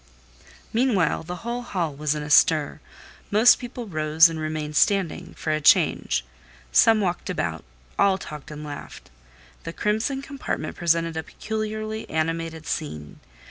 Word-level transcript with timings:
Meantime 0.73 1.21
the 1.27 1.35
whole 1.45 1.61
hall 1.61 1.93
was 1.93 2.15
in 2.15 2.23
a 2.23 2.29
stir; 2.31 2.79
most 3.29 3.59
people 3.59 3.85
rose 3.85 4.29
and 4.29 4.39
remained 4.39 4.75
standing, 4.75 5.35
for 5.35 5.51
a 5.51 5.61
change; 5.61 6.25
some 6.71 6.99
walked 7.01 7.29
about, 7.29 7.63
all 7.99 8.17
talked 8.17 8.49
and 8.49 8.63
laughed. 8.63 9.11
The 9.63 9.73
crimson 9.73 10.23
compartment 10.23 10.75
presented 10.75 11.17
a 11.17 11.21
peculiarly 11.21 12.09
animated 12.09 12.65
scene. 12.65 13.19